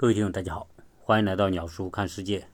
[0.00, 0.66] 各位听众，大家好，
[0.98, 2.48] 欢迎来到鸟叔看世界。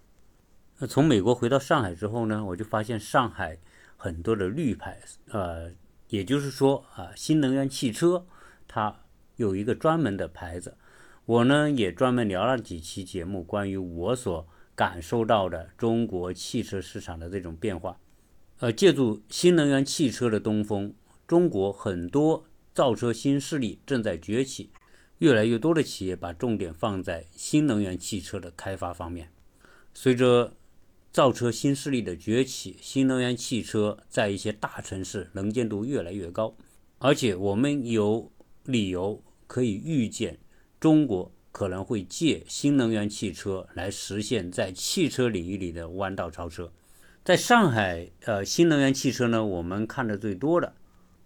[0.80, 3.57] 呃，从美国回到上海之后呢，我就发现上海
[3.96, 5.70] 很多的绿牌，呃，
[6.08, 8.27] 也就是说啊，新能源汽车
[8.66, 8.96] 它
[9.36, 10.77] 有一个专门的牌子。
[11.24, 14.44] 我呢也专门聊了几期节目，关于我所
[14.74, 17.96] 感受到的中国汽车市场的这种变化。
[18.58, 20.92] 呃，借助新能源汽车的东风，
[21.28, 22.44] 中国很多
[22.74, 24.72] 造车新势力正在崛起。
[25.18, 29.30] 越来越多的企业把重点放在新能源汽车的开发方面。
[29.94, 30.52] 随着
[31.11, 36.55] 造车新势力的崛起，新能源汽车在一些大城市能见度越来越高，
[36.98, 38.30] 而且我们有
[38.65, 40.38] 理由可以预见，
[40.79, 46.71] 中国可能会借新能源汽车来实现在汽车领域里的弯道超车。
[47.24, 50.74] 在上海，呃，新能源汽车呢，我们看的最多的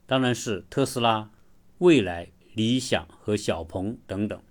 [0.06, 1.30] 当然是特斯拉、
[1.78, 2.30] 蔚来。
[2.54, 4.42] 理想和小鹏等等，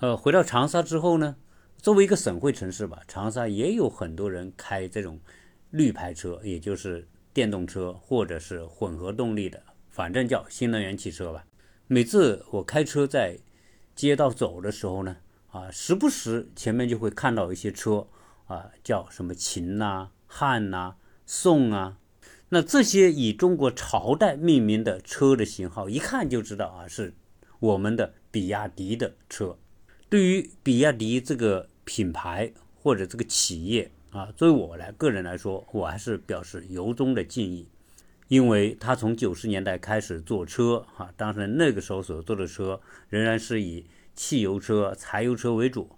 [0.00, 1.36] 呃，回到长沙之后呢，
[1.76, 5.20] 作为一个省会城市吧，长沙也有很多人开这种
[5.70, 11.44] 绿牌车，也就是电动车或者是混合动力的，反正叫新能源汽车吧。
[11.86, 13.38] 每次我开车在
[13.94, 15.18] 街道走的时候呢，
[15.50, 18.06] 啊，时不时前面就会看到一些车，
[18.46, 20.94] 啊，叫什么秦呐、汉呐、
[21.26, 21.98] 宋啊，
[22.48, 27.12] 那这些以中国朝代命名的车的型号，一看就知道啊是。
[27.62, 29.56] 我们的比亚迪的车，
[30.08, 37.68] 对于比亚迪这个品牌或者这个企业啊，作为我来个人来说，我还是表示由衷的敬意，
[38.26, 45.88] 因为他从九十年代开始做车啊，当时那个时候所做的车仍然是以汽油车、柴油车为主。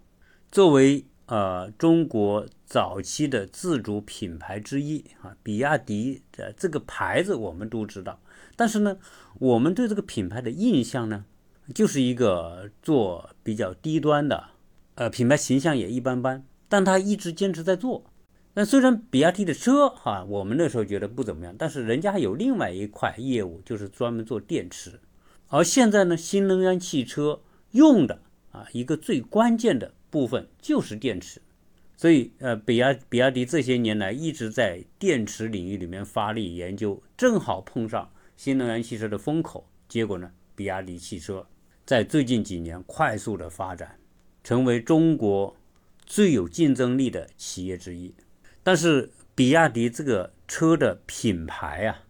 [0.51, 8.21] 作为呃中国早期的自主品牌之一啊，比亚迪的这个牌子我们都知道，
[8.55, 8.99] 但是呢，
[9.39, 11.25] 我们对这个品牌的印象呢？
[11.73, 14.45] 就是一个做比较低端的，
[14.93, 18.05] 呃，品牌形象也一般般，但他一直坚持在做。
[18.53, 24.99] 那虽然比亚迪的车哈，我们那时候觉得不怎么样，但是人家有另外一块业务，就是专门做电池。
[25.47, 28.21] 而现在呢，新能源汽车用的
[28.51, 31.41] 啊一个最关键的部分就是电池，
[31.97, 41.45] 所以呃，比亚比亚迪这些年来一直在电池领域里面发力研究，正好碰上新能源汽车的风口，结果呢，比亚迪汽车。
[41.85, 43.99] 在最近几年快速的发展，
[44.43, 45.55] 成为中国
[46.03, 48.13] 最有竞争力的企业之一。
[48.63, 52.03] 但是，比亚迪这个车的品牌啊，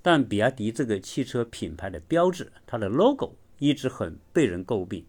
[0.00, 5.04] 但比亚迪这个汽车品牌的标志，它的 logo 一直很被人诟病。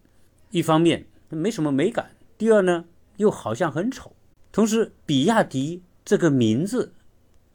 [0.50, 2.86] 一方面没什么美感，第二呢
[3.18, 4.16] 又好像很丑。
[4.50, 6.92] 同时，比亚迪这个名字，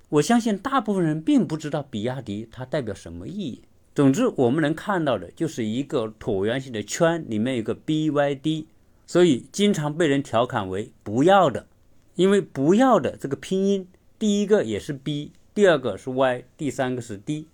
[0.08, 3.64] 我相信大部分人并不知道比亚迪它代表什么意义。
[3.96, 8.66] 总之，我们能看到的就是一个椭圆形的圈，里面有个 BYD，
[9.06, 11.68] 所以经常被人调侃为“不要的”，
[12.16, 13.88] 因为“不要的”这个拼音，
[14.18, 17.48] 第一个也是 B，第二个是 Y，第三个是 D。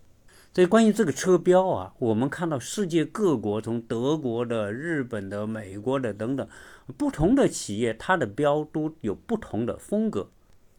[0.53, 6.47] 所以关于这个车标啊，我们看到世界各国，从德国的、日本的、美国的等等
[6.95, 10.31] 不同的企业，它的标都有不同的风格、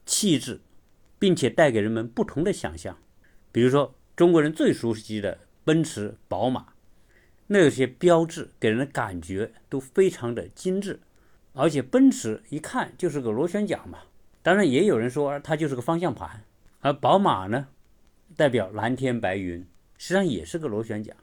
[0.06, 0.62] 气质，
[1.18, 2.96] 并且带给人们不同的想象。
[3.52, 5.36] 比如说，中国人最熟悉的。
[5.70, 6.72] 奔驰、宝马
[7.46, 10.98] 那些标志给人的感觉都非常的精致，
[11.52, 14.00] 而且奔驰一看就是个螺旋桨嘛。
[14.42, 16.42] 当然也有人说它就是个方向盘，
[16.80, 17.68] 而宝马呢，
[18.36, 19.64] 代表蓝天白云，
[19.96, 21.16] 实际上也是个螺旋桨。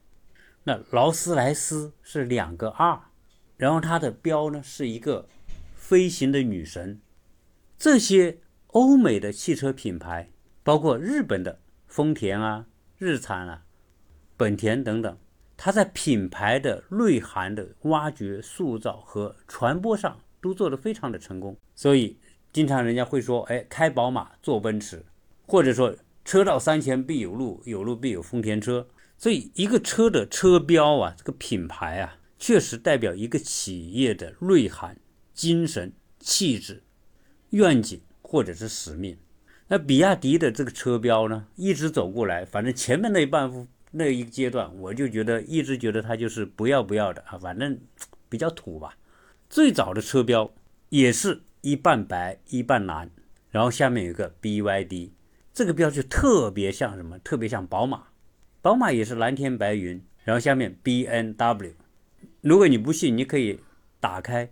[0.63, 3.01] 那劳斯莱斯是两个 R，
[3.57, 5.27] 然后它的标呢是一个
[5.75, 7.01] 飞行的女神。
[7.77, 8.37] 这些
[8.67, 10.29] 欧美的汽车品牌，
[10.63, 13.65] 包括日本的丰田啊、日产啊。
[14.37, 15.17] 本田等等，
[15.57, 21.57] 它在品牌的内涵的挖掘、塑造和传播上都做得非常的成功。
[21.73, 22.15] 所以，
[22.53, 25.03] 经常人家会说：“哎，开宝马坐奔驰，
[25.47, 28.87] 或者说车到山前必有路，有路必有丰田车。”
[29.17, 34.95] 所以，一个车的车标啊，这个品牌啊，确实代表一个企业的内涵、
[35.33, 36.83] 精神、气质、
[37.49, 39.17] 愿景或者是使命。
[39.69, 43.67] 那比亚迪的这个车标呢，一直走过来，反正前面那一半。
[43.91, 47.79] 那一阶段，我就觉得一直觉得它就是不要不要的啊，反正
[48.29, 48.97] 比较土吧。
[49.49, 50.51] 最早的车标
[50.89, 53.09] 也是一半白一半蓝，
[53.49, 55.11] 然后下面有个 BYD，
[55.53, 57.17] 这个标就特别像什么？
[57.19, 58.07] 特别像宝马，
[58.61, 61.73] 宝马也是蓝天白云，然后下面 BNW。
[62.41, 63.59] 如果你不信，你可以
[63.99, 64.49] 打开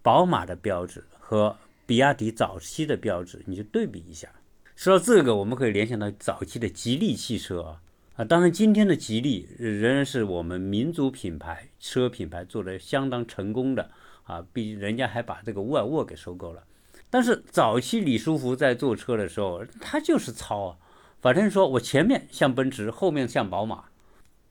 [0.00, 4.28] 宝马的标志和比亚迪早期的标志，你就对比一下。
[4.76, 7.82] 说到这个，我们可以联想到早期的吉利汽车啊。
[8.16, 13.90] 啊，当然，今天的吉利仍然是我们民族品牌车品牌做的相当成功的
[14.24, 16.64] 啊，毕竟人家还把这个沃尔沃给收购了。
[17.10, 20.76] 但是早期李书福在做车的时候，他就是抄啊，
[21.20, 23.84] 反正说我前面像奔驰，后面像宝马，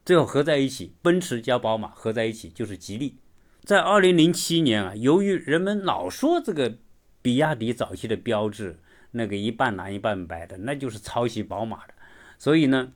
[0.06, 3.17] 最后合在一起，奔驰加宝马合在一起就是吉利。
[3.63, 6.77] 在二零零七年啊，由于人们老说这个
[7.23, 8.77] 比亚迪早期的标志
[9.09, 11.95] 那个一半蓝一半白的，那就是抄袭宝马的，
[12.38, 12.94] 所以呢，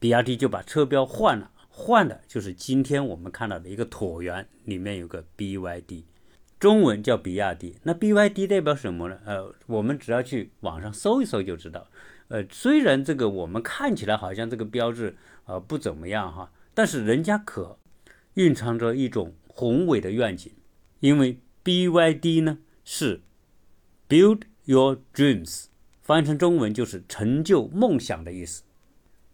[0.00, 6.02] 比亚迪就把车标换了，换的就是今天我们看到的一个椭圆，里面有个 BYD，
[6.58, 7.76] 中文叫比亚迪。
[7.84, 9.20] 那 BYD 代表什么呢？
[9.24, 11.86] 呃，我们只要去网上搜一搜就知道。
[12.26, 17.78] 呃，虽然这个我们看起来好像这个标志呃不怎么样哈，但是人家可
[18.34, 19.34] 蕴藏着一种。
[19.52, 20.50] 宏伟的愿景，
[21.00, 23.20] 因为 BYD 呢是
[24.08, 25.66] Build Your Dreams，
[26.00, 28.62] 翻译成中文就是成就梦想的意思。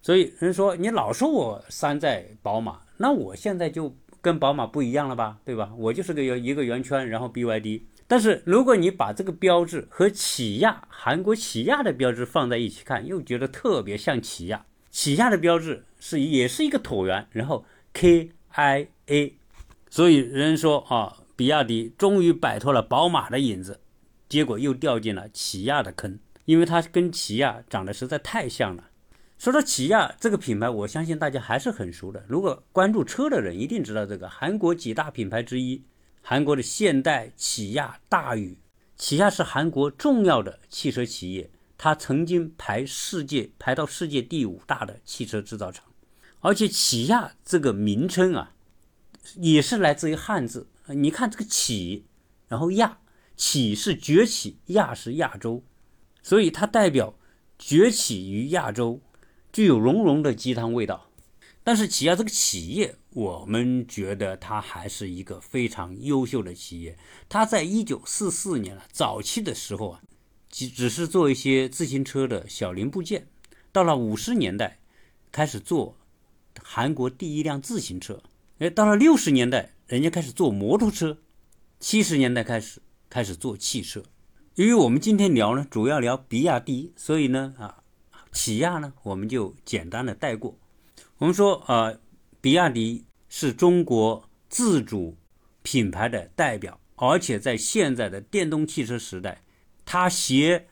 [0.07, 5.73] 所以人说你老说我山寨宝马，那我现在就跟宝马不一样了吧，对吧？
[5.77, 7.83] 我就是个有一个圆圈，然后 BYD。
[8.07, 14.65] 但是如果你把这个标志和起亚韩国起亚的标志放在一起看，又觉得特别像起亚。
[14.93, 19.33] 起亚的标志是也是一个椭圆，然后 KIA。
[19.91, 23.81] 所以人说啊，比亚迪终于摆脱了宝马的影子，
[24.29, 28.85] 结果又掉进了起亚的坑，因为它跟起亚长得实在太像了。
[29.39, 32.25] 说到起亚这个品牌，我相信大家还是很熟的。
[32.27, 35.85] 如果关注车的人一定知道这个韩国几大品牌之一，
[36.23, 38.59] 韩国的现代、起亚、大宇。
[38.97, 45.85] 起亚是韩国重要的汽车企业，它曾经排世界排到世界第五大的汽车制造厂，
[46.41, 48.53] 而且起亚这个名称啊。
[49.35, 52.07] 也是来自于汉字，你看这个起，
[52.47, 52.99] 然后亚，
[53.37, 55.65] 起是崛起，亚是亚洲，
[56.23, 57.19] 所以它代表
[57.59, 59.01] 崛起于亚洲，
[59.57, 61.09] 具有浓浓的鸡汤味道。
[61.65, 66.99] 但是起亚这个企业，我们觉得它还是一个非常优秀的企业。
[67.27, 70.03] 它在一九四四年了，早期的时候啊，
[70.51, 73.29] 只只是做一些自行车的小零部件，
[73.73, 74.79] 到了五十年代，
[75.33, 75.97] 开始做
[76.63, 78.23] 韩国第一辆自行车。
[78.59, 81.15] 哎，到了六十年代，人家开始做摩托车；
[81.81, 84.03] 七十年代开始开始做汽车。
[84.57, 87.83] 由于我们今天聊呢，主要聊比亚迪，所以呢，啊，
[88.37, 90.59] 起亚呢，我们就简单的带过。
[91.17, 91.99] 我们说，呃，
[92.43, 95.17] 比亚迪是中国自主
[95.63, 99.43] 品牌的代表，而且在现在的电动汽车时代，
[99.87, 100.69] 它携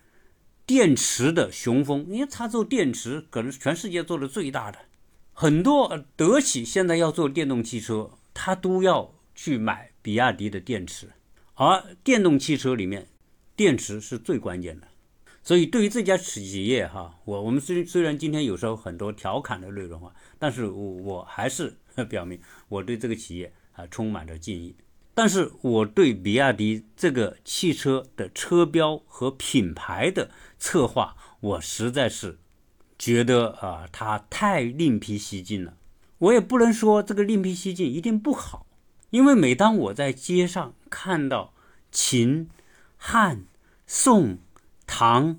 [0.67, 4.79] 电池的雄风，因为它做电池可能是全世界做的最大的。
[5.33, 11.09] 很多德企现在要做电动汽车，它都要去买比亚迪的电池，
[11.55, 13.09] 而电动汽车里面，
[13.57, 14.87] 电池是最关键的。
[15.45, 21.77] 所以对于这家企业哈，我我们虽虽然今天有时候很多调侃的内容啊，但是我我还是
[22.09, 24.75] 表明我对这个企业啊充满着敬意。
[25.15, 32.39] 但是我对比亚迪这个汽车的车标和品牌的策划，我实在是。
[32.97, 35.77] 觉得啊，他太另辟蹊径了。
[36.19, 38.67] 我也不能说这个另辟蹊径一定不好，
[39.11, 41.53] 因为每当我在街上看到
[41.91, 42.49] 秦、
[42.97, 43.47] 汉、
[43.85, 44.39] 宋、
[44.87, 45.39] 唐、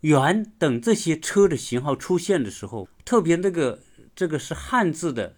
[0.00, 3.80] 元等这些车的型号出现的时候，特别这个
[4.14, 5.36] 这个是汉字的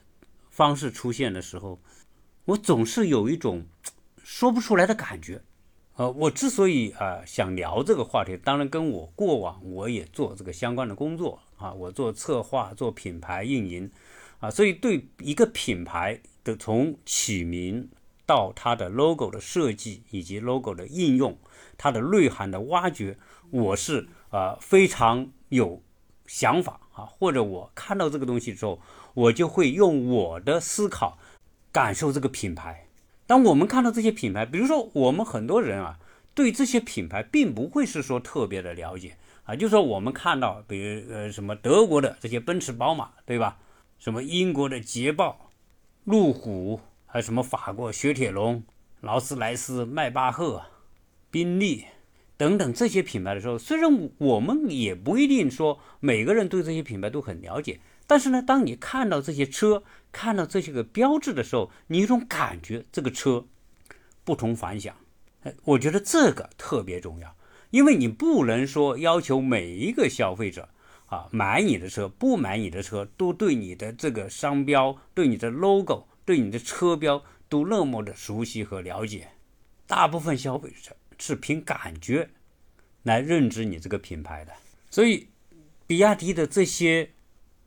[0.51, 1.81] 方式出现的时候，
[2.45, 3.67] 我总是有一种
[4.23, 5.43] 说不出来的感觉。
[5.97, 13.91] 呃，我之所以啊想聊这个话题，当然跟我过往我也做这个相关的工作啊，我做策划、做品牌运营
[14.41, 17.91] 啊，所以对一个品牌的从起名
[18.25, 21.37] 到它的 logo 的设计以及 logo 的应用，
[21.77, 23.19] 它的内涵的挖掘，
[23.53, 25.82] 我是啊非常有
[26.27, 28.81] 想法啊，或者我看到这个东西之后，
[29.13, 31.19] 我就会用我的思考
[31.71, 32.87] 感受这个品牌。
[33.27, 35.99] 当我们看到这些品牌，比如说我们很多人啊，
[36.35, 43.59] 对这些品牌并不会是说特别的了解啊，就说我们看到，比如呃什么德国的这些奔驰、宝马，对吧？
[43.99, 45.51] 什么英国的捷豹、
[46.05, 48.65] 路虎，还有什么法国雪铁龙、
[49.01, 50.63] 劳斯莱斯、迈巴赫、
[51.31, 51.85] 宾利
[52.36, 57.81] 等等这些品牌的时候，虽然我们也不一定说每个人对这些品牌都很了解。
[58.06, 63.46] 但是呢，当你看到这些车，看到这些个标志的时候，你有种感觉，这个车
[64.24, 64.94] 不同凡响。
[65.44, 67.34] 哎，我觉得这个特别重要，
[67.70, 70.69] 因为你不能说要求每一个消费者
[71.06, 79.29] 啊买你的车，不买你的车，都对你的这个商标、对你的 logo、对你的车标都那么的熟悉和了解。
[79.86, 82.31] 大部分消费者是凭感觉
[83.05, 84.52] 来认知你这个品牌的，
[84.91, 85.29] 所以
[85.86, 87.10] 比亚迪的这些。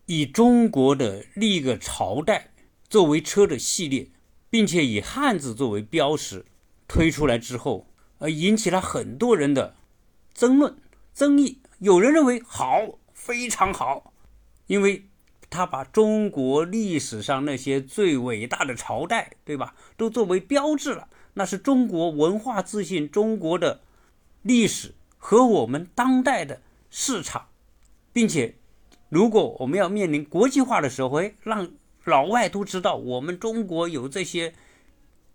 [0.07, 2.51] 以中国的历个朝代
[2.87, 4.07] 作为车的系列，
[4.51, 6.45] 并且以汉字作为标识，
[6.87, 7.87] 推出来之后，
[8.19, 9.75] 呃，引起了很多人的
[10.31, 10.77] 争论、
[11.11, 11.59] 争议。
[11.79, 14.13] 有人认为好，非常好，
[14.67, 15.07] 因为
[15.49, 21.09] 他把中国历史上那些最伟大的朝代，对吧，都作为标志了。
[21.35, 23.81] 那是中国文化自信、中国的
[24.41, 27.47] 历史和我们当代的市场，
[28.11, 28.55] 并且，
[29.09, 31.69] 如果我们要面临国际化的时候，哎，让
[32.05, 34.53] 老外都知道我们中国有这些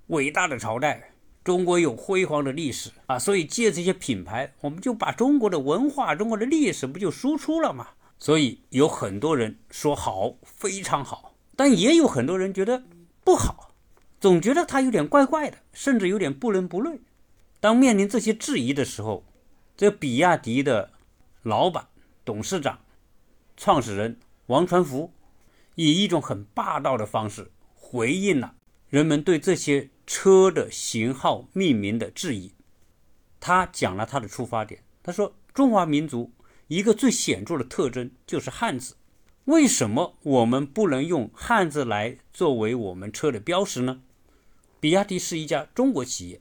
[0.08, 1.12] 伟大的朝代。
[1.42, 7.88] 中国有辉煌的历史啊，所以借这些品牌，我们就把中国的文化、中国的历史不就输出了吗？
[8.18, 12.82] 所以有很多人说好，非常好，但也有很多人觉得
[13.24, 13.69] 不好，
[14.20, 17.00] 总觉得它有点怪怪的，甚至有点不伦不类。
[17.58, 19.24] 当面临这些质疑的时候，
[19.76, 20.90] 这比亚迪的
[21.42, 21.88] 老板、
[22.24, 22.80] 董事长、
[23.56, 25.12] 创始人王传福，
[25.74, 28.54] 以一种很霸道的方式回应了
[28.88, 29.90] 人们对这些。
[30.12, 32.52] 车的型号命名的质疑，
[33.38, 34.82] 他讲了他的出发点。
[35.04, 36.32] 他说：“中华民族
[36.66, 38.96] 一个最显著的特征就是汉字，
[39.44, 44.02] 为什么我们不能用汉字来作为我们车的标识呢？”
[44.80, 46.40] 比亚迪是一家中国企业，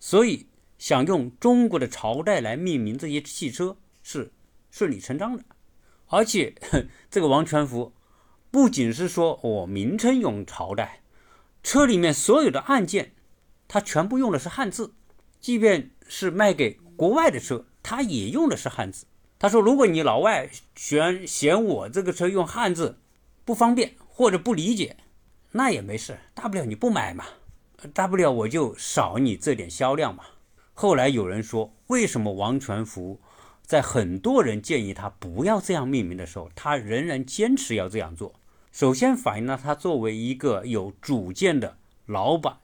[0.00, 0.46] 所以
[0.78, 4.32] 想用中国的朝代来命名这些汽车是
[4.70, 5.44] 顺理成章的。
[6.06, 6.54] 而且，
[7.10, 7.92] 这个王传福
[8.50, 11.02] 不仅是说我名称用朝代。
[11.62, 13.12] 车里面所有的按键，
[13.66, 14.94] 它全部用的是汉字，
[15.40, 19.06] 即便是卖给国外的车，它也用的是汉字。
[19.38, 22.98] 他说：“如果你老外嫌嫌我这个车用汉字
[23.44, 24.96] 不方便或者不理解，
[25.52, 27.24] 那也没事，大不了你不买嘛，
[27.92, 30.24] 大不了我就少你这点销量嘛。”
[30.72, 33.20] 后来有人说：“为什么王传福
[33.62, 38.34] 在很多人建议他不要这样命名的时候，他仍然坚持要这样做？”
[38.72, 42.58] 首先反映了他作为一个有主见的老板，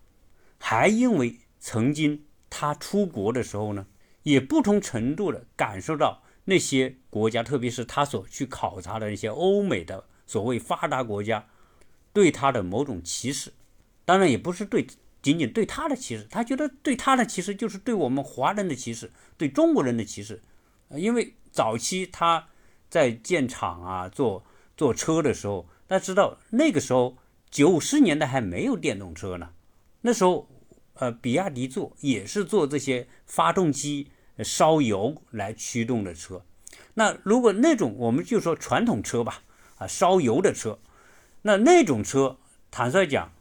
[0.59, 3.87] 还因为曾经他出国的时候呢，
[4.25, 11.47] 也不同程度的感受到那些国家，特别是他所去考察的那些欧美的所谓发达国家，
[12.13, 13.53] 对他的某种歧视。
[14.05, 14.85] 当然也不是对
[15.23, 20.43] 仅仅对他的歧视，他觉得对他的歧视就是对我们华人的歧视，对中国人的歧视。
[20.91, 22.49] 因为早期他
[22.89, 24.45] 在建厂啊，做
[24.77, 25.69] 做车的时候。
[25.87, 27.17] 大家知道那个时候
[27.51, 29.51] 九十年代还没有电动车呢，
[30.03, 30.49] 那时候，
[30.95, 34.13] 呃，比亚迪做也是做这些发动机
[34.45, 36.45] 烧油来驱动的车。
[36.95, 39.43] 那如果那种我们就说传统车吧，
[39.79, 40.79] 啊，烧油的车，
[41.43, 42.39] 那那种车，
[42.71, 43.33] 坦率讲，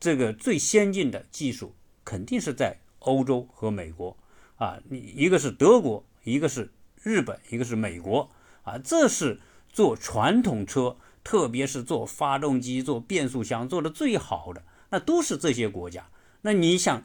[0.00, 4.16] 这个最先进的技术肯定是在欧洲和美国
[4.56, 8.28] 啊，你一个是德国，一个是日本，一个是美国
[8.64, 9.38] 啊，这是
[9.68, 10.96] 做传统车。
[11.22, 16.08] 特别是做发动机、做变速箱做的最好的，那都是这些国家。
[16.40, 17.04] 那你想，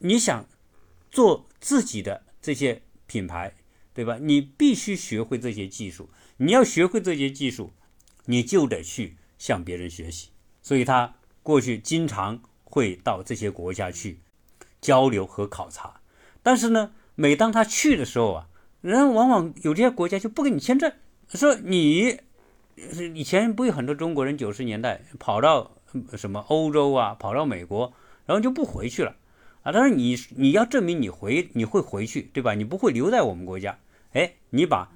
[0.00, 0.46] 你想
[1.10, 3.54] 做自己的这些品牌，
[3.94, 4.18] 对吧？
[4.20, 6.10] 你必须学会这些技术。
[6.36, 7.72] 你要学会这些技术，
[8.26, 10.28] 你就得去向别人学习。
[10.60, 14.20] 所以他过去经常会到这些国家去
[14.80, 16.00] 交流和考察。
[16.42, 18.48] 但是呢，每当他去的时候啊，
[18.80, 20.92] 人往往有这些国家就不给你签证，
[21.28, 22.20] 说你。
[23.14, 25.72] 以前不有很多中国人九十年代跑到
[26.16, 27.92] 什么欧洲啊，跑到美国，
[28.24, 29.14] 然后就不回去了
[29.62, 29.70] 啊。
[29.70, 32.54] 但是你你要证明你回你会回去，对吧？
[32.54, 33.78] 你不会留在我们国家。
[34.14, 34.90] 哎，你把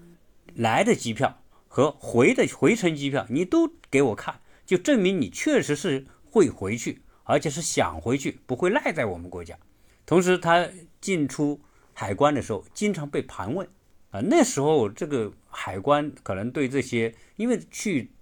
[0.54, 9.56] 来的机票和回的回程机票你都给我看，就证明你确实是会回去，而且是想回去，不会赖在我们国家。
[10.04, 10.68] 同时，他
[11.00, 11.58] 进出
[11.94, 13.66] 海关的时候经常被盘问。
[14.10, 18.12] 啊，那时候这个海关可能对这些，因为去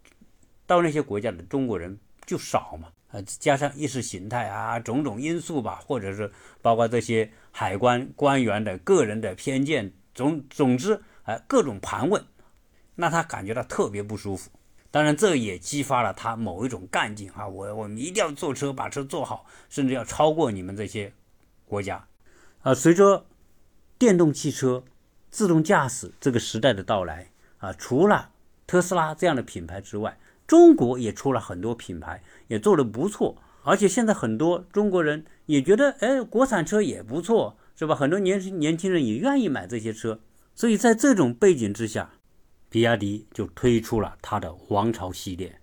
[0.64, 6.30] 到那些国家的中国人就少嘛，啊，加上意识形态啊，种种因素吧，或者是
[6.62, 12.24] 包括这些海关官员的个人的偏见，总总之，啊，各种盘问，
[12.94, 14.52] 那他感觉到特别不舒服。
[14.94, 21.12] 当然，这也激发了他某一种干劲啊，我我们一定要坐车，把车做好，甚至要超过你们这些
[21.66, 22.06] 国家。
[22.62, 23.26] 啊，随着
[23.98, 24.84] 电动汽车。
[25.30, 27.26] 自动驾驶这个时代的到来
[27.58, 28.30] 啊，除了
[28.68, 33.36] 特斯拉这样的品牌之外，中国也出了很多品牌，也做得不错。
[33.64, 37.96] 而且现在很多中国人也觉得，哎，国产车也不错，是吧？
[37.96, 40.20] 很多年轻年轻人也愿意买这些车。
[40.54, 42.12] 所以在这种背景之下，
[42.74, 45.60] 比亚迪就推出了它的王朝系列。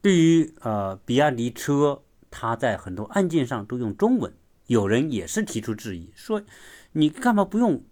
[0.00, 4.32] 对于呃，比亚迪车，它在很多按键上都用中文，
[4.68, 6.40] 有人也是提出质疑，说
[6.92, 7.82] 你干嘛不用？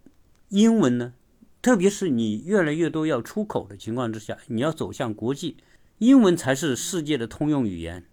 [0.50, 1.14] 英文呢，
[1.60, 5.56] 特别是你越来越多要出口的情况之下，你要走向国际，
[5.98, 8.04] 英文才是世界的通用语言。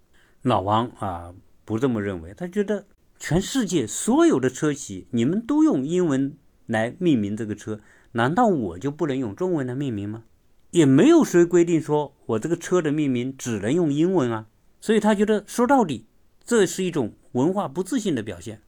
[0.42, 2.88] 老王啊，不这么认为，他觉得
[3.20, 6.36] 全世界所有的车企，你们都用英文
[6.66, 7.80] 来命名这个车，
[8.14, 10.24] 难道我就不能用中文来命名吗？
[10.72, 14.48] 也没有谁规定说我这个车的命名只能用英文啊。
[14.82, 16.08] 所以他觉得说到底，
[16.44, 18.62] 这是一种文化不自信的表现。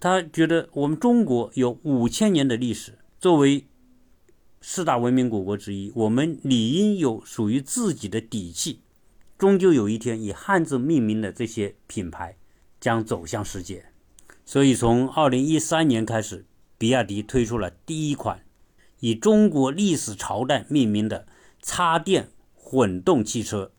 [0.00, 3.66] 他觉得我们中国有五千年的历史，作为
[4.60, 8.80] 四大文明古国之一，我们理应有属于自己的底气。
[9.38, 12.36] 终究有一天，以汉字命名的这些品牌
[12.80, 13.86] 将走向世界。
[14.44, 16.44] 所以，从二零一三年开始，
[16.78, 18.42] 比亚迪推出了第一款
[19.00, 21.26] 以中国历史朝代命名的
[21.62, 23.72] 插电混动汽车。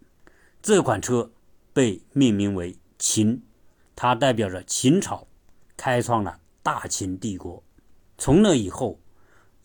[0.61, 1.31] 这款车。
[1.73, 3.43] 被命名为秦，
[3.95, 5.27] 它代表着秦朝，
[5.77, 7.63] 开创了大秦帝国。
[8.17, 8.99] 从那以后，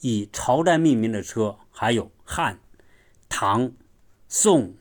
[0.02, 2.60] 以朝代命名的车还有汉、
[3.30, 3.72] 唐、
[4.28, 4.74] 宋、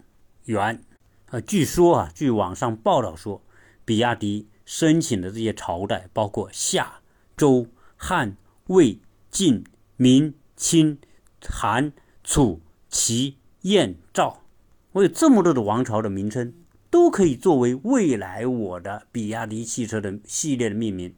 [0.44, 0.84] 元。
[1.28, 3.42] 呃，据说啊，据网上报道说，
[3.86, 7.00] 比亚迪申请的这些朝代包括夏、
[7.38, 8.36] 周、汉、
[8.66, 9.00] 魏、
[9.30, 9.63] 晋、
[9.96, 11.00] 明、清、
[11.41, 11.91] 韩、
[12.24, 14.44] 楚、齐、燕、赵，
[14.91, 16.53] 我有这么多的王朝的名称。
[16.91, 21.15] 都可以作为未来我的比亚迪汽车的系列的命名。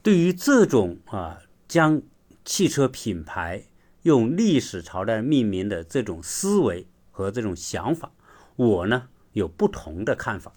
[0.00, 2.00] 对于这种啊，将
[2.44, 3.64] 汽车品牌
[4.02, 8.12] 用历史朝代命名的这种思维和这种想法，
[8.54, 10.52] 我呢有不同的看法。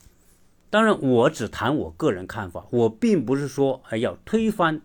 [0.69, 4.83] 当然，我只谈我个人看法，我并不是说还要推翻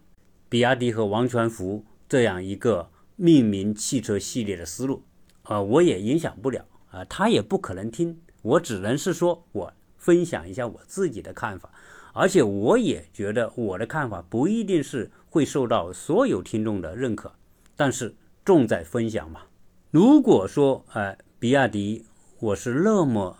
[0.48, 5.04] 比亚迪和王传福这样一个命名汽车系列的思路
[5.42, 8.20] 啊，我也影响不了啊，他也不可能听。
[8.42, 11.72] 我只能是说，我分享一下我自己的看法，
[12.12, 17.32] 而且我也觉得我的看法不一定是会受到所有听众的认可，
[17.76, 19.42] 但是重在分享嘛。
[19.90, 22.04] 如果说，呃，比亚迪，
[22.40, 23.38] 我是那么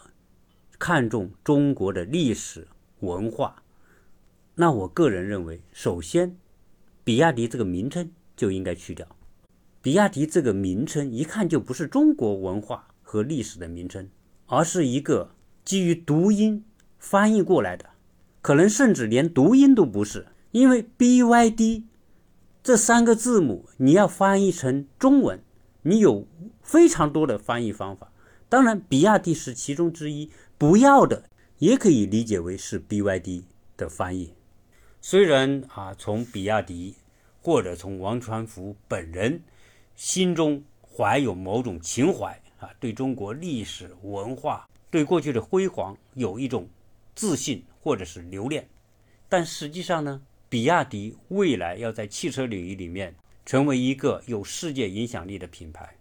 [0.78, 2.68] 看重中国的历史
[3.00, 3.62] 文化，
[4.54, 6.36] 那我个人认为，首先，
[7.02, 9.06] 比亚迪这个名称就应该去掉。
[9.84, 14.08] 比亚迪这个名称一看就不是中国文化和历史的名称。
[14.46, 16.64] 而是一个基于读音
[16.98, 17.90] 翻译过来的，
[18.40, 21.82] 可能甚至连读音都不是，因为 BYD
[22.62, 25.42] 这三个字母你要翻译成中文，
[25.82, 26.26] 你有
[26.62, 28.10] 非常多的翻译方法。
[28.48, 31.24] 当然，比亚迪是其中之一，不要的
[31.58, 33.42] 也可以理解为是 BYD
[33.76, 34.32] 的翻译。
[35.02, 36.94] 虽然啊，从比亚迪
[37.42, 39.42] 或者从王传福本人
[39.94, 42.40] 心中怀有某种情怀。
[42.60, 46.66] 啊，对中国历史文化、对过去的辉煌有一种
[47.14, 48.66] 自信或者是留恋，
[49.28, 55.94] 但实际上呢，比亚迪未来要在汽车领域里面成为一个有世界影响力的品牌，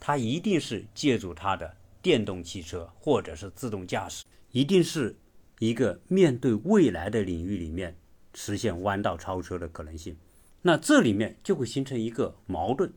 [0.00, 5.16] 它一定是借助它的电动汽车或者是自动驾驶，一定是
[5.60, 7.96] 一个面对未来的领域里面
[8.34, 10.16] 实现弯道超车的可能性。
[10.62, 12.92] 那这里面就会形成一个矛盾，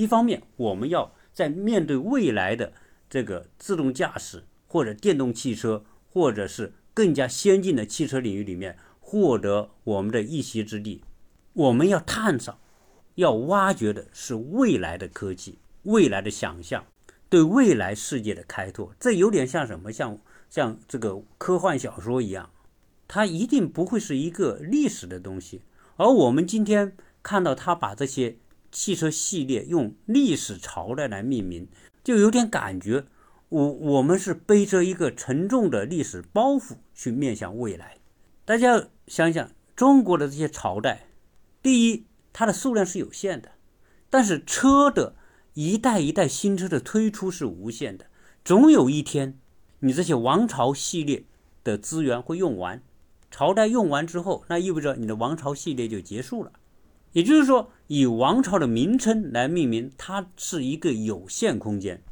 [0.00, 1.12] 一方面我们要。
[1.32, 2.72] 在面对未来的
[3.08, 11.02] 这个自动驾驶或者电动汽车，或者是更加先进的汽车领域里面获得我们的一席之地，
[11.52, 12.58] 我们要探索、
[13.14, 16.84] 要挖掘的是未来的科技、未来的想象、
[17.28, 18.92] 对未来世界的开拓。
[18.98, 19.92] 这有点像什么？
[19.92, 20.18] 像
[20.50, 22.50] 像这个科幻小说一样，
[23.06, 25.62] 它一定不会是一个历史的东西。
[25.96, 28.36] 而我们今天看到他把这些。
[28.72, 31.68] 汽车系列用历史朝代来命名，
[32.04, 33.04] 就有点感觉，
[33.48, 37.98] 我我们是背着一个沉重的历史包袱去面向未来。
[38.44, 41.06] 大家想想，中国的这些朝代，
[41.62, 43.52] 第一，它的数量是有限的，
[44.08, 45.16] 但是车的
[45.54, 48.06] 一代一代新车的推出是无限的。
[48.44, 49.38] 总有一天，
[49.80, 51.24] 你这些王朝系列
[51.62, 52.82] 的资源会用完，
[53.30, 56.52] 朝代用完之后，那意味着你的王朝系列就结束了。
[57.12, 62.02] 也就是说，以王朝的名称来命名，它是一个有限空间，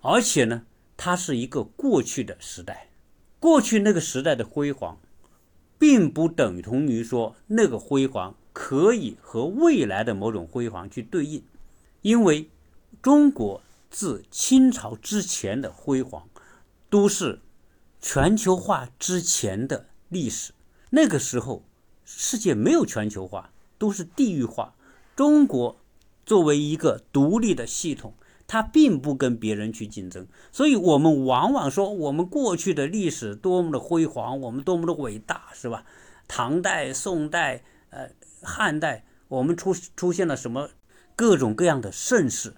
[0.00, 0.64] 而且呢，
[0.96, 2.88] 它是一个过去的时代。
[3.38, 4.98] 过去那个时代的辉煌，
[5.78, 11.42] 并不等同于说那个辉煌可以和未来的某种辉煌去对应，
[12.02, 12.50] 因为
[13.00, 16.28] 中国自清朝之前的辉煌，
[16.90, 17.40] 都是
[18.00, 20.52] 全球化之前的历史。
[20.90, 21.64] 那个时候，
[22.04, 23.52] 世界没有全球化。
[23.80, 24.74] 都是地域化。
[25.16, 25.80] 中国
[26.26, 28.12] 作为一个独立的系统，
[28.46, 35.84] 它并不跟别人去竞争，所以我们往往说我们过去的历史多么的辉煌，我们多么的伟大，是吧？
[36.28, 38.10] 唐代、宋代、呃
[38.42, 40.68] 汉代，我们出出现了什么
[41.16, 42.54] 各种各样的盛世，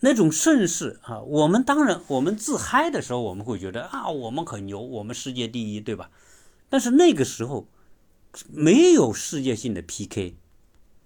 [0.00, 6.10] 那种盛世啊，我们当然我们自嗨的时候，我们会觉得啊，我们很牛，我们世界第一，对吧？
[6.70, 7.68] 但是那个时候。
[8.50, 10.36] 没有世界性的 PK。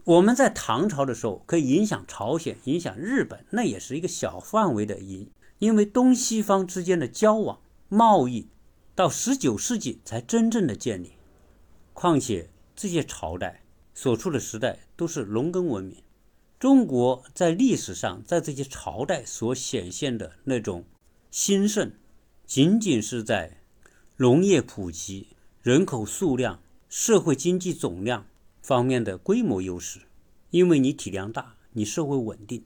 [0.07, 8.47] 我们在唐朝的时候可以影响朝鲜、影响日本，那也是一个小范围的影，因为东西方之间的交往、贸易
[8.95, 11.15] 到十九世纪才真正的建立。
[11.93, 13.65] 况且这些朝代
[13.95, 15.97] 所处的时代都是农耕文明，
[16.61, 20.85] 中国在历史上在这些朝代所显现的那种
[21.33, 21.91] 兴盛，
[22.47, 23.59] 仅仅是在
[24.19, 25.31] 农业普及、
[25.63, 28.25] 人口数量、社会经济总量。
[28.67, 30.01] 方面的规模优势，
[30.51, 32.65] 因为你体量大，你社会稳定，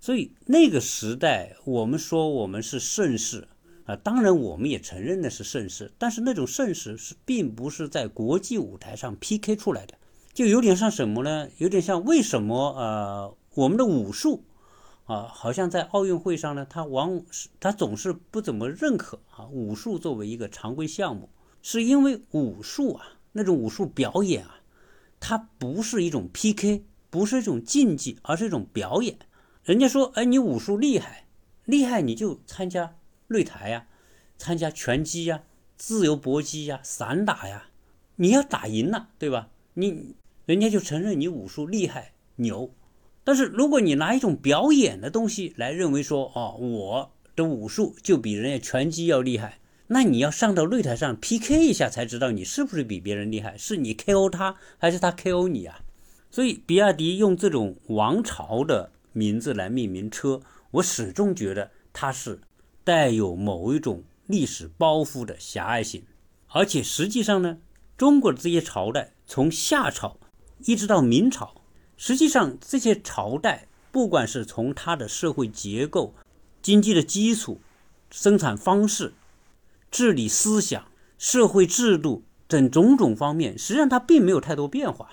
[0.00, 3.46] 所以那个时代我们说我们是盛世
[3.84, 9.94] 啊，当然我们也承认的是盛世，但是那种盛世是并不是在国际舞台上 PK 出来的，
[10.34, 11.48] 就有点像什么呢？
[11.58, 14.42] 有点像为什么呃我们的武术
[15.04, 17.22] 啊，好像在奥运会上呢，他往
[17.60, 21.28] 他总是不怎么认可啊武术作为一个常规项目，
[21.62, 24.54] 是因为武术啊那种武术表演啊。
[25.28, 29.18] 它不是一种 PK，不是一种竞技，而是一种表演。
[29.64, 31.26] 人家说，哎，你武术厉害，
[31.64, 32.94] 厉害你就参加
[33.28, 33.88] 擂台呀，
[34.38, 35.42] 参加拳击呀、
[35.76, 37.70] 自由搏击呀、散打呀，
[38.14, 39.48] 你要打赢了，对吧？
[39.74, 42.72] 你人家就承认你武术厉害牛。
[43.24, 49.58] 但是如果你拿一种表演的东西来认为说，哦，我的武术就比人家拳击要厉害。
[49.88, 55.80] 那你要上到擂台上 PK 一下，才知道你是不是比别人厉害，是你 KO 他，还是他 KO 你啊？
[56.30, 62.40] 所以比亚迪用这种王朝的名字来命名车，我始终觉得它是
[62.84, 66.02] 带有某一种历史包袱的狭隘性。
[66.48, 67.58] 而且实际上呢，
[67.96, 70.18] 中国的这些朝代，从夏朝
[70.64, 71.62] 一直到明朝，
[71.96, 76.14] 实际上这些朝代，不管是从它的社会结构、
[76.60, 77.60] 经济的基础、
[78.10, 79.14] 生产方式，
[79.90, 85.10] 治理思想、社会制度等种种方面，实际上它并没有太多变化。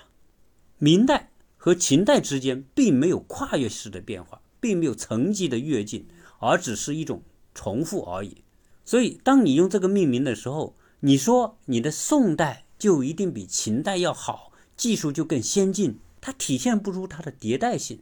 [0.78, 6.06] 明代和秦代之间并没有跨越式的变化，并没有层级的跃进，
[6.38, 7.22] 而只是一种
[7.54, 8.42] 重复而已。
[8.84, 18.00] 所以，当你用这个命名的时候，你说你的宋代就一定比秦代要好，技术就更先进，它体现不出它的迭代性。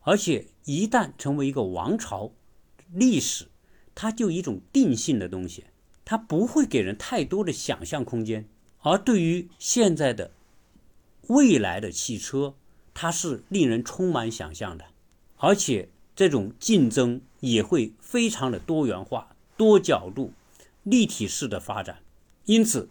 [0.00, 2.32] 而且，一旦成为一个王朝
[2.92, 3.46] 历史，
[3.94, 5.64] 它就一种定性的东西。
[6.04, 8.46] 它不会给人太多的想象空间，
[8.80, 10.32] 而对于现在的
[11.28, 12.54] 未来的汽车，
[12.92, 14.84] 它是令人充满想象的，
[15.38, 20.34] 而且这种竞争也会非常的多元化、多角度、
[20.82, 22.00] 立体式的发展。
[22.44, 22.90] 因此，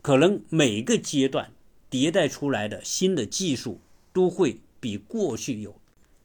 [0.00, 1.52] 可能每个阶段
[1.90, 3.80] 迭代出来的新的技术
[4.14, 5.78] 都会比过去有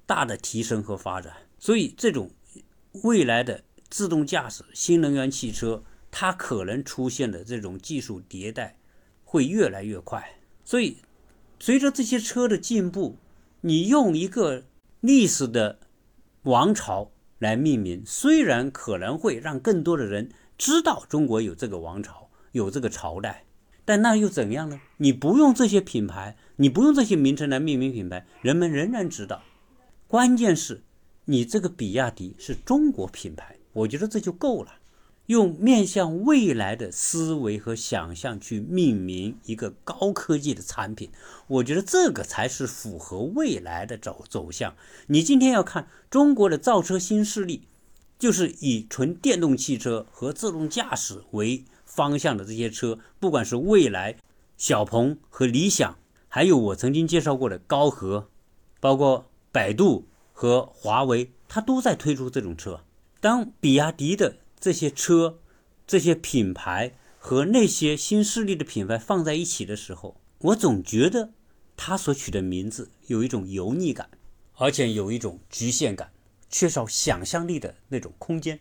[0.05, 1.33] 大的提升和发展。
[1.59, 2.31] 所以，这种
[3.03, 5.83] 未来的自动驾驶、新能源汽车。
[6.11, 8.77] 它可能出现的这种技术迭代
[9.23, 10.97] 会越来越快，所以
[11.59, 13.17] 随着这些车的进步，
[13.61, 14.65] 你用一个
[14.99, 15.79] 历史的
[16.43, 23.45] 王朝来命名，虽然可能会让更多的人知道中国有这个王朝，有这个朝代，
[23.85, 24.81] 但那又怎样呢？
[24.97, 29.41] 你不用这些品牌，你不用这些名称来命名品牌，人们仍然知道。
[30.07, 30.83] 关键是
[31.25, 34.73] 你这个比亚迪是中国品牌，我觉得这就够了。
[35.27, 41.09] 用面向未来的思维和想象去命名一个高科技的产品，
[41.47, 44.75] 我觉得这个才是符合未来的走走向。
[45.07, 47.61] 你今天要看中国的造车新势力，
[48.19, 54.17] 就是以纯电动汽车和自动驾驶为方向的这些车，不管是蔚来、
[54.57, 58.27] 小鹏和理想，还有我曾经介绍过的高和，
[58.81, 62.83] 包括百度和华为，它都在推出这种车。
[63.21, 64.35] 当比亚迪的。
[64.61, 65.39] 这些车、
[65.87, 71.33] 这些品牌和那些新势力的品牌放在一起的时候，我总觉得
[71.75, 74.11] 它所取的名字有一种油腻感，
[74.53, 76.13] 而且有一种局限感，
[76.47, 78.59] 缺少想象力的那种空间。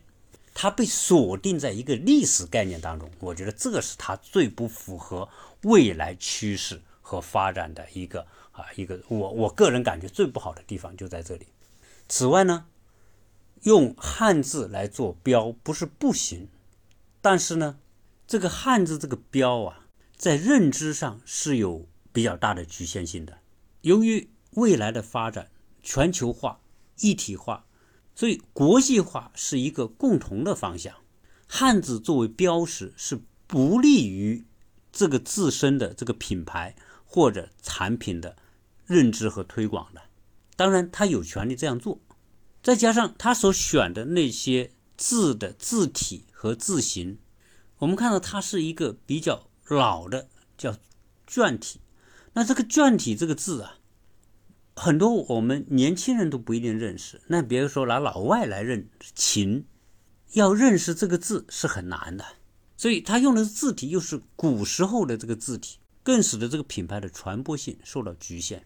[0.53, 5.29] 它被锁定在一个历史概念当中，我觉得这是它最不符合
[5.61, 11.45] 未来趋势和发展的一个啊一个我我个人感觉最不好的地方就在这里。
[12.09, 12.65] 此外呢？
[13.63, 16.47] 用汉字来做标不是不行，
[17.21, 17.77] 但是呢，
[18.25, 23.37] 这个汉字这个标啊，在认知上是有比较大的局限性的。
[23.81, 25.51] 由于未来的发展，
[25.83, 26.59] 全球化、
[27.01, 27.65] 一体化，
[28.15, 30.95] 所以国际化是一个共同的方向。
[31.47, 34.45] 汉字作为标识是不利于
[34.91, 38.37] 这个自身的这个品牌或者产品的
[38.85, 40.01] 认知和推广的。
[40.55, 41.99] 当然，他有权利这样做。
[42.61, 47.17] 再加上他所选的那些字的字体和字形，
[47.79, 50.77] 我们看到它是一个比较老的叫
[51.27, 51.79] 篆体，
[52.33, 53.79] 那这个篆体这个字啊，
[54.75, 57.21] 很多我们年轻人都不一定认识。
[57.27, 59.65] 那比如说拿老外来认秦，
[60.33, 62.23] 要认识这个字是很难的。
[62.77, 68.65] 所以他用的字体又是古时候的这个字体，更使得这个品牌的传播性受到局限。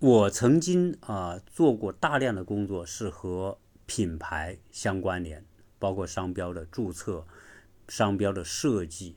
[0.00, 5.44] 我曾经啊做过大量的工作，是和品牌相关联，
[5.78, 7.26] 包括商标的注册、
[7.86, 9.16] 商标的设计。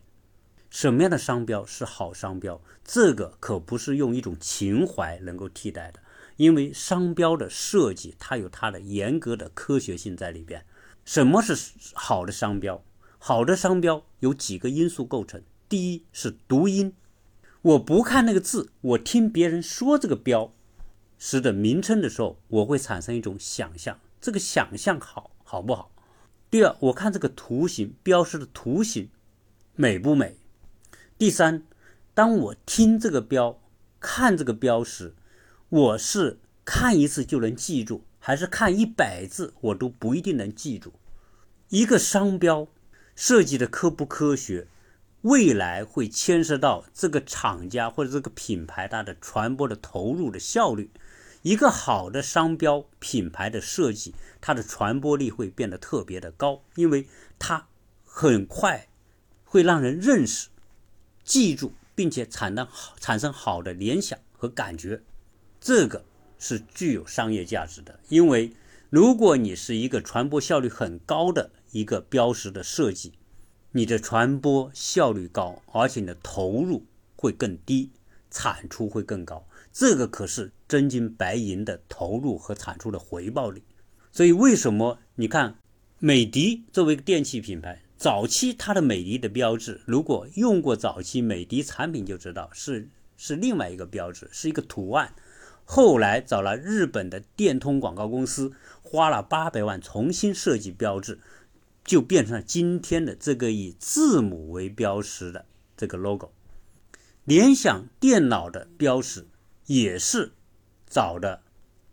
[0.70, 2.62] 什么样的商标是好商标？
[2.84, 6.02] 这个可不是用一种情怀能够替代的，
[6.36, 10.66] 因为商标的设计它有它的严格的科学性在里边。
[11.06, 11.56] 什么是
[11.94, 12.84] 好的商标？
[13.18, 16.94] 好的商标有几个因素构成，第一是读音。
[17.62, 20.54] 我不看那个字，我听别人说这个标。
[21.26, 25.90] 识的名称的时候，我会产生一种想象，这个想象好好不好？
[26.52, 29.08] 第二，我看这个图形标识的图形
[29.74, 30.36] 美不美？
[31.18, 31.64] 第三，
[32.14, 33.62] 当我听这个标、
[34.02, 35.16] 看这个标识，
[35.70, 40.92] 我是看一次就能记住，还是看一百字我都不一定能记住？
[41.70, 42.68] 一个商标
[43.16, 44.68] 设计的科不科学，
[45.22, 50.92] 未来会牵涉到这个厂家或者这个品牌它的传播的投入的效率。
[51.44, 57.06] 一个好的商标品牌的设计，它的传播力会变得特别的高，因为
[57.38, 57.68] 它
[58.06, 58.88] 很快
[59.44, 60.48] 会让人认识、
[61.26, 62.66] 记住，并且产生
[62.98, 65.02] 产生好的联想和感觉，
[65.60, 66.06] 这个
[66.40, 68.00] 是具有商业价值的。
[68.08, 68.54] 因为
[68.90, 73.12] 如果你是一个传播效率很高的一个标识的设计，
[73.74, 76.86] 你的传播效率高，而且你的投入
[77.18, 77.92] 会更低，
[78.32, 79.46] 产出会更高。
[79.74, 83.64] 这个可是真金白银的投入和产出的回报率，
[84.12, 85.56] 所以为什么你看
[85.98, 95.16] 美的作为电器品牌，早期它的美的的标志，如果用过早期美的产品就知道是是另外一个标志，是一个图案。
[95.66, 101.18] 后来找了日本的电通广告公司，花了八百万重新设计标志，
[101.84, 106.32] 就变成了今天的这个以字母为标识的这个 logo。
[107.24, 109.26] 联想电脑的标识。
[109.66, 110.34] 也是
[110.86, 111.42] 找的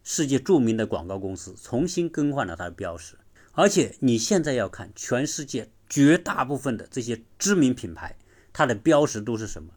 [0.02, 3.16] 世界著名的广告公司重新更换了它的标识，
[3.52, 8.16] 而且你现在要看全世界绝大部分的这些知名品牌，
[8.52, 9.72] 它的标识都是什么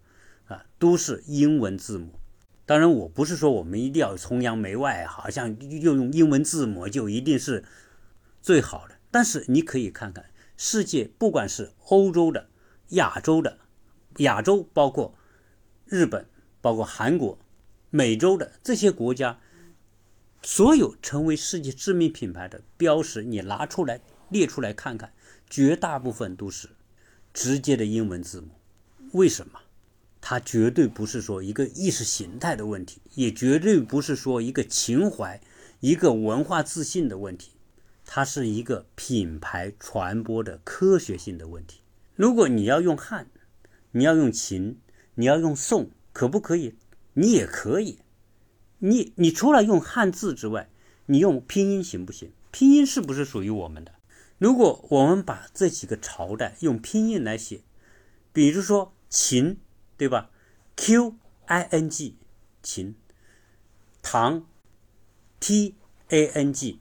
[0.45, 0.65] 啊？
[0.79, 2.19] 都是英文字母。
[2.65, 7.65] 当然，我不是说我们一定要崇洋媚外，好像又用英文字母就一定是
[8.41, 8.95] 最好的。
[9.11, 10.25] 但是你可以看看
[10.55, 12.47] 世界，不管是欧洲的、
[12.89, 13.59] 亚洲的，
[14.17, 15.13] 亚洲包括
[15.85, 16.25] 日本，
[16.61, 17.37] 包括韩国。
[17.95, 19.39] 美洲的这些国家，
[20.41, 25.13] 所有成为世界知名品牌的标识，你拿出来列出来看看，
[25.47, 26.69] 绝大部分都是
[27.35, 28.47] 直接的英文字母。
[29.11, 29.59] 为什么？
[30.19, 35.39] 它绝对不是说一个意识形态的问题，也绝对不是说一个情怀、
[35.79, 37.51] 一个文化自信的问题，
[38.07, 41.81] 它是一个品牌传播的科学性的问题。
[42.15, 43.27] 如果你要用汉，
[43.91, 44.79] 你要用秦，
[45.13, 46.73] 你要用宋，可不可以？
[47.13, 47.99] 你也可以，
[48.79, 50.69] 你你除了用汉字之外，
[51.05, 52.31] 你用拼音行不行？
[52.51, 53.93] 拼音是不是属于我们的？
[54.37, 57.61] 如果我们把这几个朝代用拼音来写，
[58.31, 59.57] 比如说秦，
[59.95, 60.31] 对吧
[60.75, 62.17] ？Q I N G，
[62.61, 62.95] 秦。
[64.01, 64.45] 唐
[65.39, 65.75] ，T
[66.09, 66.79] A N G，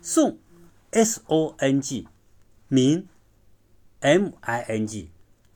[0.00, 0.38] 宋
[0.90, 2.08] ，S O N G，
[2.66, 3.06] 明
[4.00, 5.10] ，M I N G。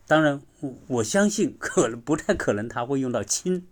[0.06, 3.66] 当然，我我相信可能不太可能他会用到清。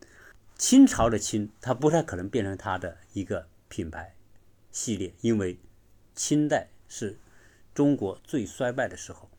[0.59, 4.16] 清朝的清，它不太可能变成它的一个品牌
[4.73, 5.61] 系列，因为
[6.16, 7.16] 清代是
[7.73, 9.31] 中国最衰败的时候。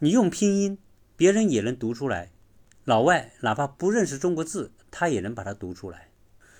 [0.00, 0.76] 你用拼音，
[1.16, 2.32] 别人也能读出来，
[2.84, 6.10] 老外哪怕不认识中国字，他也能把它读出来。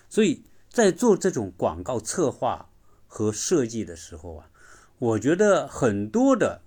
[0.08, 2.70] 所以在做这种广告策划
[3.08, 4.50] 和设计的时候啊，
[4.98, 6.62] 我觉得很多的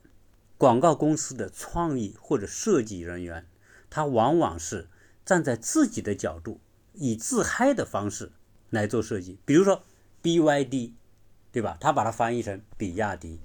[0.58, 3.48] 广告公司的创意或者设计人员，
[3.90, 4.90] 他往往是
[5.24, 6.60] 站在自己的角度。
[6.98, 8.32] 以自嗨的方式
[8.70, 9.84] 来做设计，比如说
[10.22, 10.92] BYD，
[11.52, 11.78] 对吧？
[11.80, 13.40] 他把它翻译成比亚迪。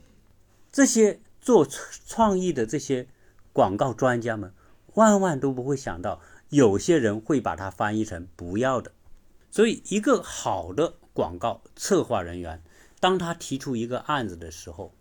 [0.71, 1.67] 这些做
[2.07, 3.07] 创意的这些
[3.53, 4.53] 广告专家们，
[4.95, 8.93] 万万都不会想到，有些人会把它翻译成不要的。
[9.51, 12.62] 所以，一个好的广告策划人员，
[13.01, 14.95] 当他提出一个案子的时候，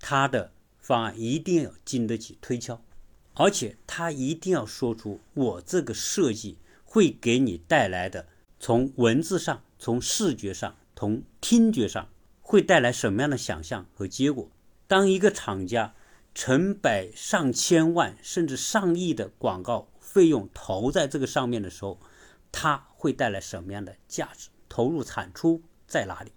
[0.00, 2.82] 他的方案一定要经得起推敲，
[3.34, 6.58] 而且他一定要说出我这个设计。
[6.86, 8.26] 会给你带来的，
[8.58, 12.08] 从文字上、从视觉上、从听觉上，
[12.40, 14.50] 会带来什么样的想象和结果？
[14.86, 15.94] 当一个厂家
[16.34, 22.00] 成百上千万甚至上亿的广告费用投在这个上面的时候，
[22.50, 26.32] 他会带来什么样的价值，投入产出在哪里，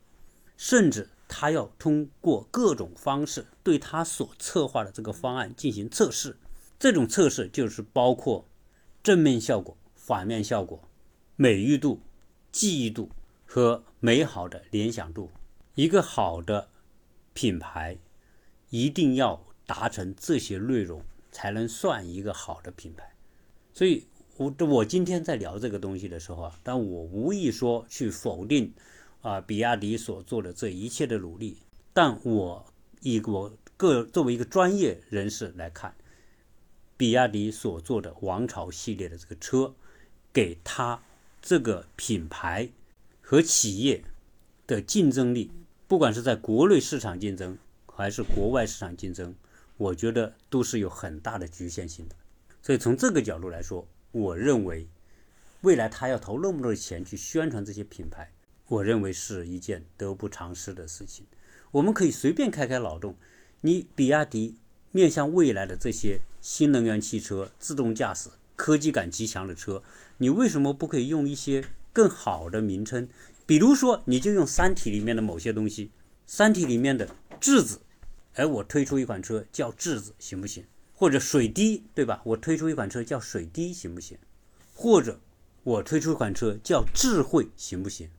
[0.57, 6.35] 甚至他要通过各种方式对他所策划的这个方案进行测试。
[6.79, 8.49] 这种测试就是包括
[9.03, 9.77] 正面效果、
[10.09, 10.89] 反面效果、
[11.35, 12.01] 美誉度、
[12.51, 13.11] 记忆度
[13.45, 15.29] 和美好的联想度。
[15.75, 16.67] 一个好的
[17.35, 17.95] 品牌
[18.71, 23.13] 一定要达成这些内容，才能算一个好的品牌。
[23.71, 28.73] 所以，我我今天在聊这个东西的时候啊，但我无意说去否定
[29.21, 31.59] 啊比亚迪所做的这一切的努力，
[31.93, 32.65] 但我
[33.01, 35.93] 以我个作为一个专业人士来看。
[36.97, 39.73] 比亚迪所做的王朝系列的这个车，
[40.33, 41.01] 给它
[41.41, 42.69] 这个品牌
[43.21, 44.03] 和企业
[44.67, 45.51] 的竞争力，
[45.87, 49.35] 不管是在国内市场竞争还是国外市场竞争，
[49.77, 52.15] 我觉得都是有很大的局限性的。
[52.61, 54.87] 所以从这个角度来说，我认为
[55.61, 58.31] 未来他要投那么多钱去宣传这些品牌，
[58.67, 61.25] 我认为是一件得不偿失的事情。
[61.71, 63.15] 我们可以随便开开脑洞，
[63.61, 64.57] 你比亚迪
[64.91, 66.21] 面向未来的这些。
[66.41, 69.83] 新能源汽车、自动驾驶、科技感极强的车，
[70.19, 73.09] 你为什么不可以用一些更好的名称？
[73.45, 75.87] 比如说，你就用《三体》里面的某些东西，
[76.27, 77.79] 《三体》里面的质子，
[78.33, 80.63] 哎，我推出一款车叫质子，行不行？
[80.93, 82.21] 或者水滴，对吧？
[82.23, 84.17] 我推出一款车叫水滴，行不行？
[84.73, 85.19] 或者
[85.63, 88.09] 我推出一款车叫智慧，行不行？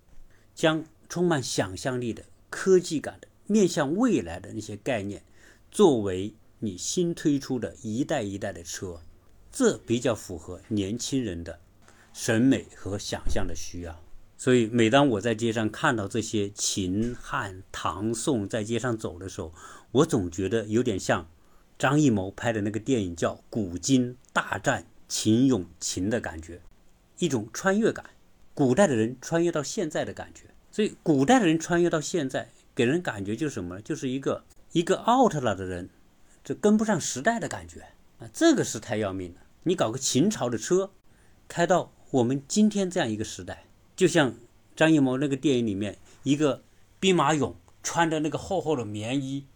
[0.55, 5.23] 将充满想象力的、科技感的、面向未来的那些概念，
[5.71, 6.35] 作为。
[6.63, 9.01] 你新推出的一代一代的车，
[9.51, 11.59] 这比较符合年轻人的
[12.13, 14.01] 审美和想象的需要。
[14.37, 19.53] 所以，每当我在街上看到这些秦汉唐宋在街上走的时候，
[19.93, 21.29] 我总觉得有点像
[21.79, 26.63] 张艺谋拍的那个电影叫《古今大战秦俑秦》的感觉，
[27.19, 28.07] 一种穿越感，
[28.55, 30.45] 古代的人穿越到现在的感觉。
[30.71, 33.81] 所以，古代的人穿越到现在，给人感觉就是什么？
[33.83, 35.91] 就是一个一个 out 了的人。
[36.43, 37.81] 这跟不上时代的感觉
[38.19, 39.41] 啊，这个是太要命了。
[39.65, 40.93] 你搞个秦朝的车，
[41.47, 44.35] 开到我们今天这样一个时代，就像
[44.75, 46.65] 张艺谋那个电影里面，一个
[46.99, 49.47] 兵马俑穿着那个厚厚的棉衣，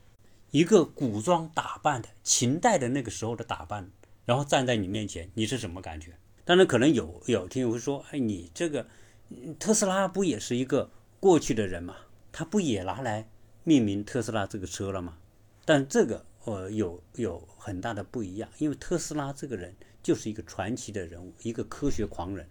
[0.52, 3.90] 一个古装打扮的秦代的那个时候的打扮，
[4.24, 6.12] 然后站在你面前，你是什么感觉？
[6.44, 8.86] 当然，可能有有听友会说，哎，你这个
[9.58, 11.96] 特斯拉不也是一个过去的人吗？
[12.30, 13.28] 他不也拿来
[13.64, 15.18] 命名特斯拉这个车了吗？
[15.64, 16.24] 但这个。
[16.46, 22.46] 呃，有有很大的不一样，因为特斯拉这个人就是一个传奇的人物，一个科学狂人，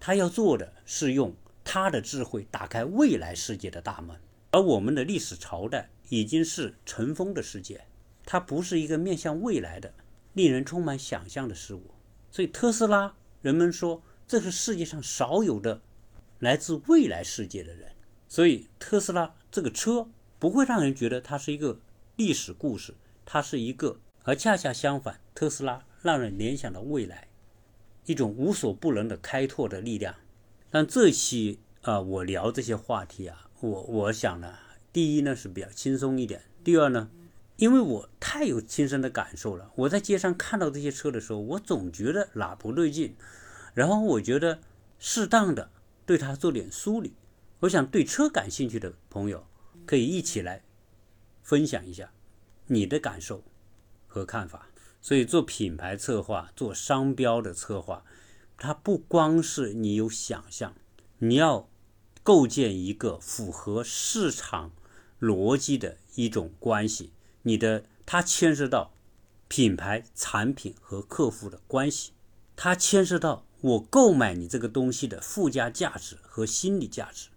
[0.00, 1.34] 他要做的是用
[1.64, 4.16] 他的智慧打开未来世界的大门，
[4.52, 7.84] 而我们的历史朝代已经是尘封的世界，
[8.24, 9.92] 它不是一个面向未来的、
[10.32, 11.90] 令人充满想象的事物。
[12.30, 15.82] 所以特斯拉，人们说这是世界上少有的
[16.38, 17.92] 来自未来世界的人，
[18.28, 21.80] 所以特斯拉这个车不会让人觉得它是一个
[22.14, 22.94] 历史故事。
[23.24, 27.28] 它是一个，而恰恰相反，特斯拉让人联想到未来，
[28.04, 30.14] 一种无所不能的开拓的力量。
[30.68, 34.54] 但这期啊，我聊这些话题啊，我我想呢，
[34.92, 37.08] 第一呢是比较轻松一点，第二呢，
[37.56, 39.70] 因为我太有亲身的感受了。
[39.76, 43.14] 我在街上看到这些车的时候，我总觉得哪不对劲，
[43.74, 44.58] 然后我觉得
[44.98, 45.70] 适当的
[46.04, 47.14] 对它做点梳理。
[47.60, 49.46] 我想对车感兴趣的朋友
[49.86, 50.64] 可以一起来
[51.42, 52.10] 分享一下。
[52.66, 53.44] 你的感受
[54.08, 54.68] 和看法，
[55.02, 58.02] 所以做品牌策划、做商标的策划，
[58.56, 60.74] 它不光是你有想象，
[61.18, 61.68] 你要
[62.22, 64.70] 构建一个符合市场
[65.20, 67.10] 逻辑的一种关系。
[67.42, 68.94] 你的它牵涉到
[69.48, 72.12] 品牌、产品和客户的关系，
[72.56, 77.28] 它牵涉到我购买你这个东西的附加价值和心理价值。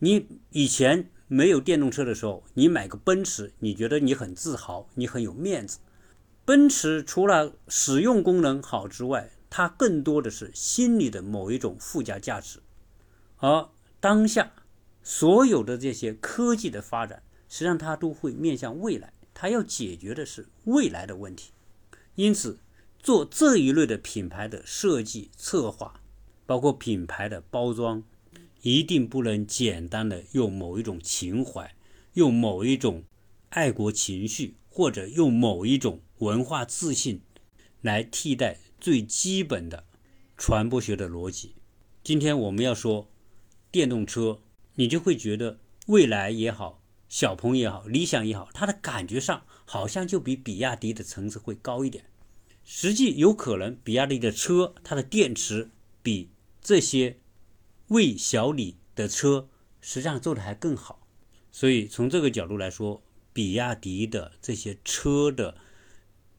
[0.00, 1.08] 你以前。
[1.28, 5.78] 没有电动车的时候，你买个奔驰，你觉得你很自豪，你很有面子。
[6.44, 12.60] 奔驰除了使用功能好之外，它更多的是心理的某一种附加价值。
[13.36, 13.68] 而
[14.00, 14.52] 当下
[15.02, 21.52] 所有的这些科技的发展，实际上它都会面向未来，它要解决的是未来的问题。
[22.14, 22.58] 因此，
[22.98, 26.00] 做这一类的品牌的设计策划，
[26.46, 28.02] 包括品牌的包装。
[28.64, 31.74] 一定不能简单的用某一种情怀，
[32.12, 33.02] 用某一种
[33.48, 37.20] 爱国情绪，或者用某一种文化自信
[37.82, 39.84] 来替代最基本的
[40.38, 41.54] 传播学的逻辑。
[42.02, 43.10] 今天我们要说
[43.70, 44.40] 电动车，
[44.76, 52.06] 你就会觉得未来也好，小鹏也好，理想也好，它的感觉上好像就比比亚迪的层次会高一点。
[52.64, 55.70] 实际有可能，比亚迪的车它的电池
[56.02, 56.30] 比
[56.62, 57.18] 这些。
[57.88, 59.50] 魏小李的车
[59.82, 61.06] 实际上做的还更好。
[61.50, 63.02] 所以从这个角度来说，
[63.32, 65.56] 比亚迪的这些车的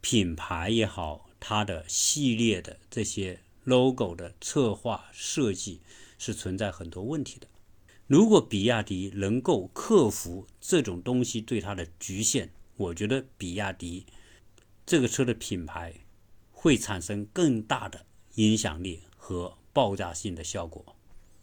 [0.01, 5.81] 品牌也好，它的系列的这些 logo 的策划设计
[6.17, 7.47] 是存在很多问题的。
[8.05, 14.05] 如果比亚迪能够克服这种东西对它的局限，我觉得比亚迪
[14.85, 15.93] 这个车的品牌
[16.51, 20.95] 会产生更大的影响力和爆炸性的效果。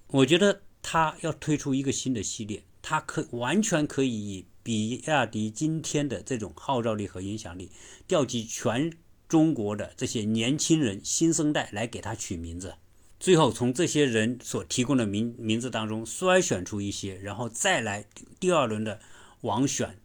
[0.08, 7.70] 我觉得它要推出一个新的系列，它可完全可以以比亚迪今天的这种号召力和影响力，
[8.06, 8.92] 调集全
[9.28, 12.74] 中国的这些年轻人、新生代来给它取名字。
[13.18, 18.06] 最后从这些人所提供的名名字当中筛选出一些，然后再来
[18.38, 19.00] 第二轮的
[19.42, 19.98] 网选，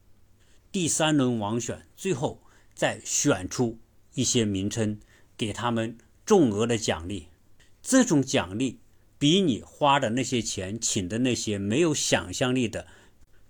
[0.71, 2.41] 第三轮网选，最后
[2.73, 3.79] 再选出
[4.15, 4.99] 一些名称，
[5.37, 7.27] 给他们重额的奖励。
[7.81, 8.79] 这种奖励
[9.17, 12.85] 比你花的那些钱，请的那些没有想象力的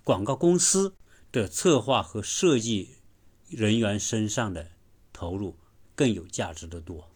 [0.05, 0.93] 广告公司
[1.31, 2.97] 的策划和设计
[3.49, 4.69] 人员身上的
[5.11, 5.57] 投入
[5.95, 7.09] 更有价值的多。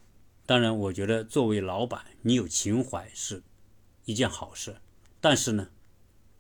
[0.47, 3.43] 当然，我觉得作为老板，你有情怀是
[4.05, 4.77] 一件好事。
[5.21, 5.69] 但是呢，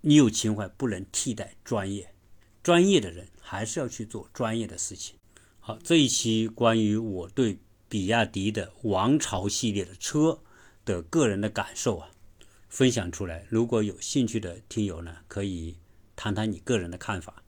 [0.01, 2.15] 你有情怀不能替代专业，
[2.63, 5.17] 专业的人还是要去做专业的事情。
[5.59, 10.39] 好，这一期关于我对比亚迪的王朝系列的车
[10.83, 12.09] 的个人的感受啊，
[12.67, 13.45] 分享出来。
[13.49, 15.77] 如果有兴趣的听友呢，可以
[16.21, 17.45] 谈谈你个人的看法。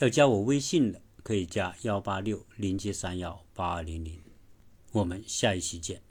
[0.00, 4.20] 要加我微信的，可以加幺八六零七三幺八二零零。
[4.92, 6.04] 我们下一期见。